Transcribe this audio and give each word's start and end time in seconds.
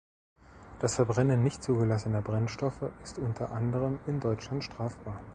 Das 0.79 0.95
Verbrennen 0.95 1.43
nicht 1.43 1.61
zugelassener 1.63 2.23
Brennstoffe 2.23 2.91
ist 3.03 3.19
unter 3.19 3.51
anderem 3.51 3.99
in 4.07 4.19
Deutschland 4.19 4.63
strafbar. 4.63 5.21